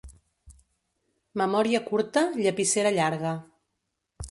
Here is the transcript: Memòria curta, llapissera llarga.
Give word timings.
Memòria 1.43 1.83
curta, 1.91 2.25
llapissera 2.41 2.95
llarga. 2.99 3.37